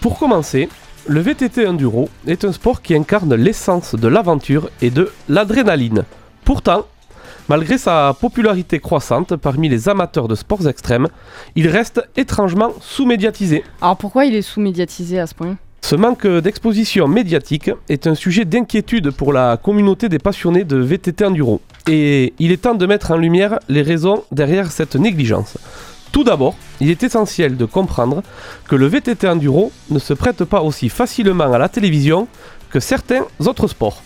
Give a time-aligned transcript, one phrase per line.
[0.00, 0.68] Pour commencer,
[1.08, 6.04] le VTT enduro est un sport qui incarne l'essence de l'aventure et de l'adrénaline.
[6.44, 6.86] Pourtant,
[7.48, 11.08] malgré sa popularité croissante parmi les amateurs de sports extrêmes,
[11.56, 13.64] il reste étrangement sous-médiatisé.
[13.80, 15.56] Alors pourquoi il est sous-médiatisé à ce point?
[15.80, 21.24] Ce manque d'exposition médiatique est un sujet d'inquiétude pour la communauté des passionnés de VTT
[21.24, 21.60] enduro.
[21.88, 25.56] Et il est temps de mettre en lumière les raisons derrière cette négligence.
[26.12, 28.22] Tout d'abord, il est essentiel de comprendre
[28.68, 32.28] que le VTT enduro ne se prête pas aussi facilement à la télévision
[32.70, 34.02] que certains autres sports.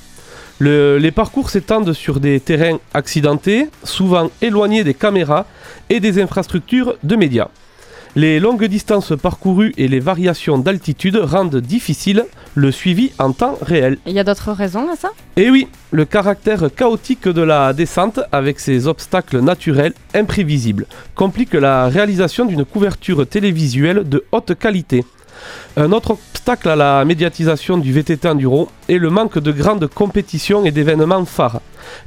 [0.59, 5.47] Le- les parcours s'étendent sur des terrains accidentés, souvent éloignés des caméras
[5.91, 7.49] et des infrastructures de médias.
[8.15, 13.97] Les longues distances parcourues et les variations d'altitude rendent difficile le suivi en temps réel.
[14.07, 15.13] Il y a d'autres raisons à ça?
[15.37, 21.89] Et oui, le caractère chaotique de la descente, avec ses obstacles naturels imprévisibles, complique la
[21.89, 25.07] réalisation d'une couverture télévisuelle de haute qualité.
[25.79, 30.67] Un autre obstacle à la médiatisation du VTT enduro est le manque de grandes compétitions
[30.67, 31.63] et d'événements phares.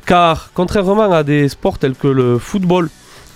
[0.06, 2.90] Car, contrairement à des sports tels que le football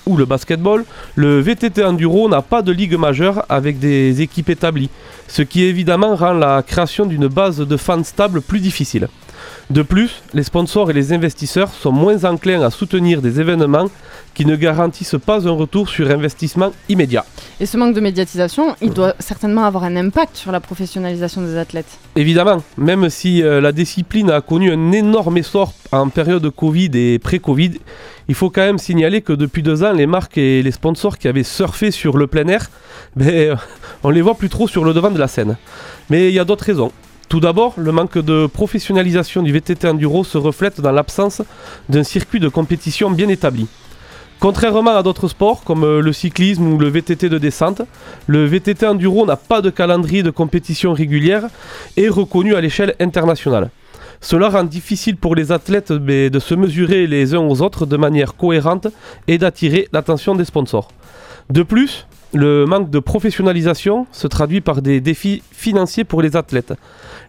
[0.10, 0.84] ou le basketball,
[1.16, 4.90] le VTT enduro n'a pas de ligue majeure avec des équipes établies,
[5.28, 9.08] ce qui évidemment rend la création d'une base de fans stable plus difficile.
[9.70, 13.86] De plus, les sponsors et les investisseurs sont moins enclins à soutenir des événements
[14.34, 17.24] qui ne garantissent pas un retour sur investissement immédiat.
[17.60, 21.56] Et ce manque de médiatisation, il doit certainement avoir un impact sur la professionnalisation des
[21.56, 22.00] athlètes.
[22.16, 27.20] Évidemment, même si euh, la discipline a connu un énorme essor en période Covid et
[27.20, 27.74] pré-Covid,
[28.28, 31.28] il faut quand même signaler que depuis deux ans, les marques et les sponsors qui
[31.28, 32.72] avaient surfé sur le plein air,
[33.16, 33.56] ben, euh,
[34.02, 35.58] on les voit plus trop sur le devant de la scène.
[36.10, 36.92] Mais il y a d'autres raisons.
[37.30, 41.44] Tout d'abord, le manque de professionnalisation du VTT enduro se reflète dans l'absence
[41.88, 43.68] d'un circuit de compétition bien établi.
[44.40, 47.84] Contrairement à d'autres sports comme euh, le cyclisme ou le VTT de descente,
[48.26, 51.50] le VTT enduro n'a pas de calendrier de compétition régulière
[51.98, 53.70] et reconnu à l'échelle internationale.
[54.22, 58.36] Cela rend difficile pour les athlètes de se mesurer les uns aux autres de manière
[58.36, 58.88] cohérente
[59.28, 60.88] et d'attirer l'attention des sponsors.
[61.52, 66.74] De plus, le manque de professionnalisation se traduit par des défis financiers pour les athlètes.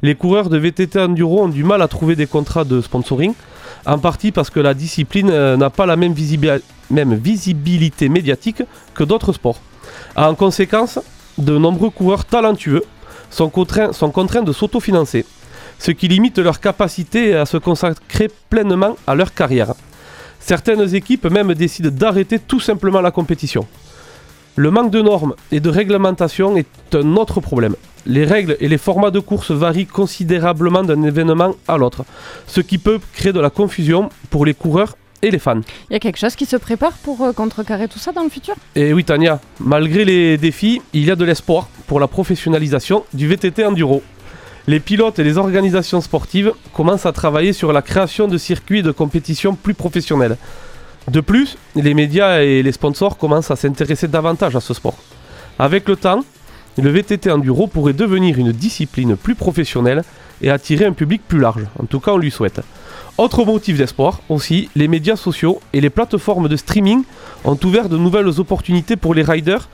[0.02, 3.34] Les coureurs de VTT enduro ont du mal à trouver des contrats de sponsoring,
[3.86, 8.62] en partie parce que la discipline euh, n'a pas la même, visibi- même visibilité médiatique
[8.94, 9.60] que d'autres sports.
[10.16, 10.98] En conséquence,
[11.38, 12.82] de nombreux coureurs talentueux
[13.30, 15.24] sont contraints, sont contraints de s'autofinancer,
[15.78, 19.72] ce qui limite leur capacité à se consacrer pleinement à leur carrière.
[20.40, 23.66] Certaines équipes même décident d'arrêter tout simplement la compétition.
[24.56, 27.76] Le manque de normes et de réglementation est un autre problème.
[28.04, 32.04] Les règles et les formats de course varient considérablement d'un événement à l'autre,
[32.46, 35.60] ce qui peut créer de la confusion pour les coureurs et les fans.
[35.88, 38.30] Il y a quelque chose qui se prépare pour euh, contrecarrer tout ça dans le
[38.30, 38.54] futur?
[38.74, 43.28] Et oui Tania, malgré les défis, il y a de l'espoir pour la professionnalisation du
[43.28, 44.02] VTT enduro.
[44.66, 48.90] Les pilotes et les organisations sportives commencent à travailler sur la création de circuits de
[48.92, 50.36] compétition plus professionnels.
[51.08, 54.96] De plus, les médias et les sponsors commencent à s'intéresser davantage à ce sport.
[55.58, 56.24] Avec le temps,
[56.78, 60.02] le VTT enduro pourrait devenir une discipline plus professionnelle
[60.42, 61.66] et attirer un public plus large.
[61.78, 62.60] En tout cas, on lui souhaite.
[63.18, 67.02] Autre motif d'espoir aussi, les médias sociaux et les plateformes de streaming
[67.44, 69.68] ont ouvert de nouvelles opportunités pour les riders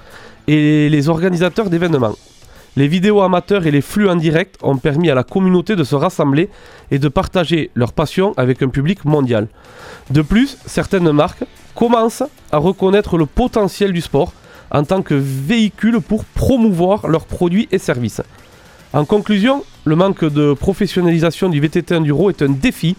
[0.48, 2.16] et les organisateurs d'événements.
[2.78, 5.94] Les vidéos amateurs et les flux en direct ont permis à la communauté de se
[5.94, 6.50] rassembler
[6.90, 9.48] et de partager leur passion avec un public mondial.
[10.10, 11.44] De plus, certaines marques
[11.74, 14.34] commencent à reconnaître le potentiel du sport
[14.70, 18.20] en tant que véhicule pour promouvoir leurs produits et services.
[18.92, 22.94] En conclusion, le manque de professionnalisation du VTT enduro est un défi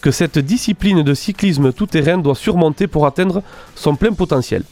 [0.00, 3.42] que cette discipline de cyclisme tout-terrain doit surmonter pour atteindre
[3.74, 4.62] son plein potentiel.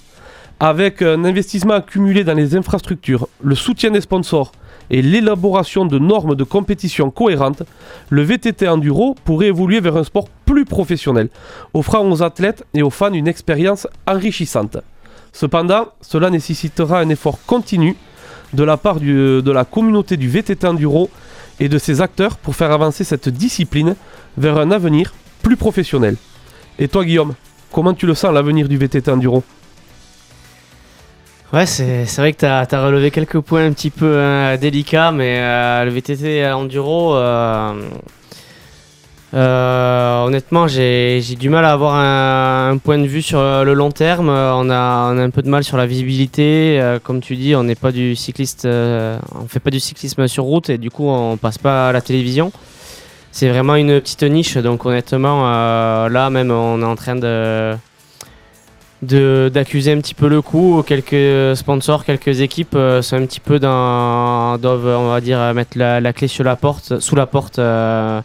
[0.58, 4.52] Avec un investissement accumulé dans les infrastructures, le soutien des sponsors
[4.88, 7.62] et l'élaboration de normes de compétition cohérentes,
[8.08, 11.28] le VTT enduro pourrait évoluer vers un sport plus professionnel,
[11.74, 14.78] offrant aux athlètes et aux fans une expérience enrichissante.
[15.30, 17.94] Cependant, cela nécessitera un effort continu
[18.54, 21.10] de la part de la communauté du VTT enduro
[21.60, 23.94] et de ses acteurs pour faire avancer cette discipline
[24.38, 26.16] vers un avenir plus professionnel.
[26.78, 27.34] Et toi Guillaume,
[27.70, 29.44] comment tu le sens l'avenir du VTT enduro?
[31.52, 35.38] Ouais, c'est vrai que tu as, relevé quelques points un petit peu hein, délicats, mais
[35.38, 37.72] euh, le VTT enduro, euh,
[39.32, 44.28] euh, honnêtement, j'ai du mal à avoir un, point de vue sur le long terme.
[44.28, 46.80] On a, un peu de mal sur la visibilité.
[46.80, 50.42] Euh, comme tu dis, on n'est pas du cycliste, on fait pas du cyclisme sur
[50.42, 52.50] route et du coup, on passe pas à la télévision.
[53.30, 55.44] C'est vraiment une petite niche, donc honnêtement,
[56.08, 57.76] là même, on est en train de
[59.02, 60.82] d'accuser un petit peu le coup.
[60.86, 65.78] Quelques sponsors, quelques équipes euh, sont un petit peu dans doivent on va dire mettre
[65.78, 68.20] la, clé sur la porte, sous la porte euh,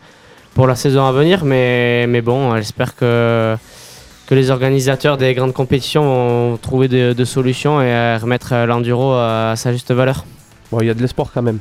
[0.53, 1.43] pour la saison à venir.
[1.43, 3.55] Mais mais bon, j'espère que
[4.27, 9.55] que les organisateurs des grandes compétitions vont trouver de, solutions et euh, remettre l'enduro à
[9.57, 10.25] sa juste valeur.
[10.71, 11.59] Bon, il y a de l'espoir quand même.